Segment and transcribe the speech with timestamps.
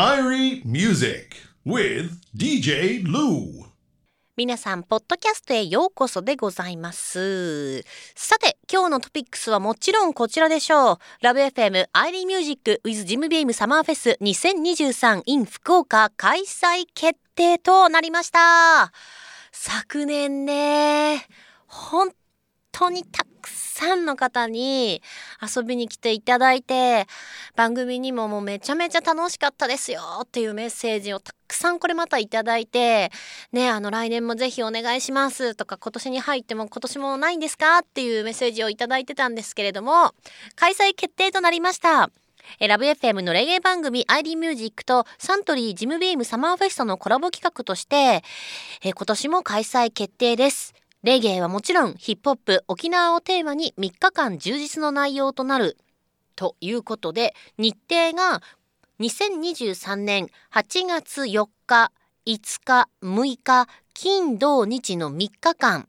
[0.00, 3.66] Iri Music with DJ Lu
[4.34, 7.82] 皆さん、ポッドキャストへようこそでございます。
[8.14, 10.98] さて、今日のトピックスはもちろんこちらでしょう。
[11.20, 18.94] ラブ f m アイリーミュージック with ジムビームサマーフェス2023 in 福岡開催決定となりました。
[19.52, 21.26] 昨年ね、
[21.66, 22.10] 本
[22.72, 25.02] 当にたくさんの方に
[25.40, 27.06] 遊びに来ていただいて
[27.56, 33.10] 番組にももうめちゃめちゃ楽しかったですよっていうメッセージをたくさんこれまたいただいて
[33.52, 40.12] ねあの来年もぜひお願いしますとか今年に入っても今年もないんですかっていうメッセージをいただいてたんですけれども
[40.56, 42.10] 開催決定となりました。
[42.58, 48.24] えラブ FM のレゲエ番組 ID ミュージックとサントリージムビームサマーフェストのコラボ企画として
[48.82, 50.74] え今年も開催決定です。
[51.02, 55.78] レゲエはもちろんヒップホップ沖縄をテーマに3日間充実の内容となる
[56.36, 58.42] ということで日程が
[59.00, 61.90] 2023年8月4日
[62.26, 65.88] 5日6日金土日の3日間。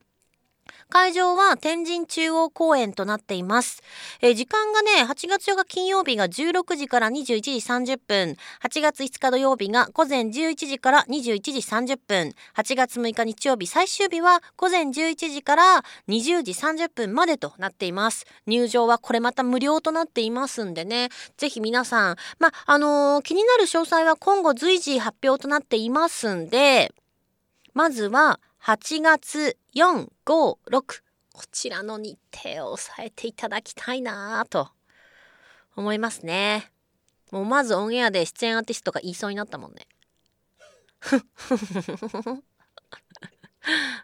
[0.92, 3.81] 会場は天神中央公園となっています。
[4.22, 18.25] えー時間がね、8月4日金曜日が16時から21時30分、8月5日土曜日が午前11時から21時30分、8月6日日曜日最終日は午前11時から20時30分までとなっています。
[18.45, 26.94] 入場はこれまた無料となっていますんでね、ぜひ皆さん、まあ、あのー気になる詳細は今後随時発表となっていますんで、
[27.73, 31.02] まずは8月4、5、6
[31.34, 34.70] こちらの日程を押さえていただきたいなぁと
[35.76, 36.72] 思いますね。
[37.31, 39.88] もうまずオンエアで出演アーティストが言いそうになったもんね。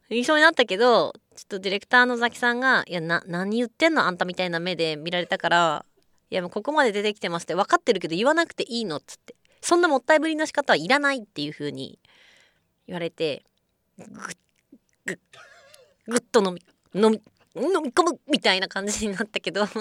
[0.09, 5.85] 言いそうになったけどちょっとディレクターのザキさんが「いやな何言ってんのあんた」みたいな目で見られたから
[6.31, 11.99] 「いやもうここまで出てきてます」って分かってるけど言わなくていいのっつってそんなもったいぶりの仕方はいらないっていう風に
[12.87, 13.45] 言われて
[13.99, 14.07] ぐっ
[15.07, 15.17] ぐっ
[16.07, 16.61] ぐっと飲み
[16.93, 17.21] 飲み
[17.55, 19.65] 飲み込むみたいな感じになったけど。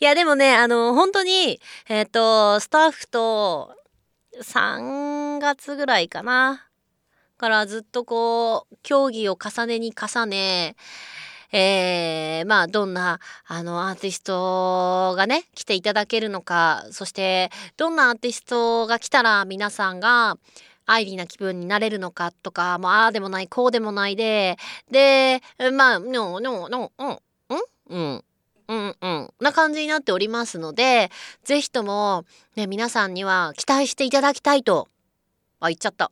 [0.00, 1.58] いやでもねあの本当に
[1.88, 3.74] えっ、とスタッフと
[4.42, 6.66] 3月ぐらいかな。
[7.38, 10.74] からずっとこう競技を重ねに重ね
[11.52, 20.38] えーまあどんなあのアーティストがね来ていただけるのかそしてどんなアーティストが来たら皆さんが
[20.86, 24.56] アイリーな気分になれるのかとかもうああでもないこうでもないで
[24.90, 25.42] で
[25.72, 27.18] まあのののうん
[27.88, 28.24] うん
[28.68, 31.10] うんうんな感じになっておりますので
[31.44, 32.24] ぜひとも、
[32.56, 34.88] ね、皆さんには期待していただきたいと
[35.60, 36.10] あ言っちゃった。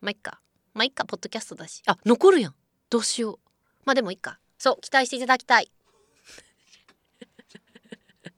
[0.00, 0.40] まあいっか。
[0.74, 1.82] まあいっかポッドキャストだし。
[1.86, 2.54] あ残るやん。
[2.90, 3.38] どうしよう。
[3.84, 4.38] まあでもいいか。
[4.58, 5.70] そう期待していただきたい。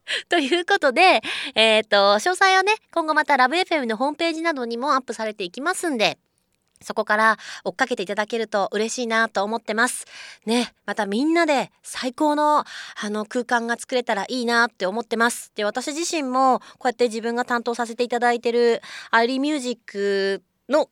[0.29, 1.23] ということで、
[1.55, 6.19] えっ、と、詳細はね、今後またラブ f m のホームページなどにもアップされていきますんで、
[6.81, 10.07] そこから追っかけていただけると嬉しいなと思ってます。
[10.47, 12.65] ね、またみんなで最高のあ
[13.11, 15.53] の空間が作れたらいいなって思ってます。
[15.55, 18.81] で、私自身もこうやって自分が担当させていただいてる
[19.11, 20.89] アイリーミュージックの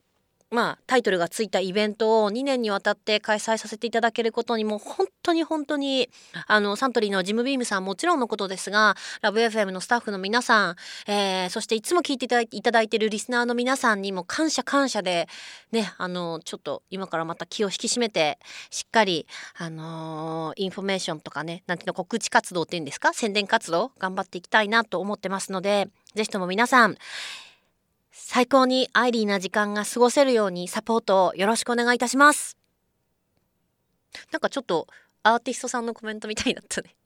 [0.50, 6.08] まあ、タイトルがついたイベントを2年にわたって開催させていただけることにも本当に本当に
[6.46, 10.76] あのサントリーのジムビームさんもちろんのことですがラブ f m のスタッフの皆さん、
[11.08, 15.28] えーそしていつも聞いていただいているリスナーの皆さんにも感謝感謝で
[15.72, 18.38] ねあのちょっと今からまた気を引き締めて
[18.70, 19.26] しっかり
[19.56, 26.96] あのーインフォメーションとかねなんていうの告知活動っていうんですか宣伝活動頑張っていきたいなと思ってますのでぜひとも皆さん
[28.18, 32.56] 最高にアイリーな時間が過ごせるようにサポートをよろしくお願いいたします。
[34.32, 34.86] なんかちょっと
[35.22, 36.96] アーティストさんのコメントみたいだったね。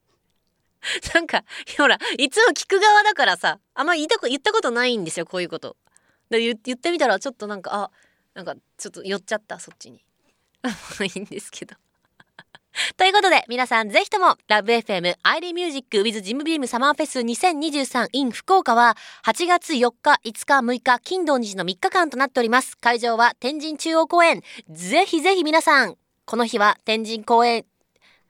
[1.13, 1.43] なんか
[1.77, 5.75] ほらいつも聞く側だからさあんま言いた言ったことないんですよこういうこと。
[6.29, 7.91] で言ってみたらちょっとなんかあ
[8.33, 10.01] なんかちょっと寄っちゃったそっちに。
[11.13, 11.75] いいんですけど。
[12.97, 22.77] ということで皆さんぜひともラブ f m アイリーミュージック with ジムビームサマーフェス2023 in 福岡は8月4日5日6日金土日の3日間となっております。
[22.77, 24.41] 会場は天神中央公園。
[24.69, 27.65] ぜひぜひ皆さんこの日は天神公園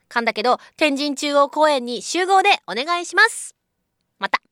[0.08, 3.54] 間だけど天神中央公園に集合でお願いします。
[4.18, 4.51] また。